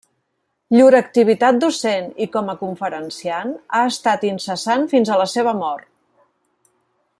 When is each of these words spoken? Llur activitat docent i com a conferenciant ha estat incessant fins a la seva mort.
Llur 0.75 0.93
activitat 0.99 1.59
docent 1.63 2.07
i 2.27 2.29
com 2.37 2.49
a 2.53 2.57
conferenciant 2.63 3.53
ha 3.79 3.85
estat 3.93 4.27
incessant 4.31 4.89
fins 4.95 5.13
a 5.17 5.21
la 5.23 5.29
seva 5.37 5.55
mort. 5.63 5.89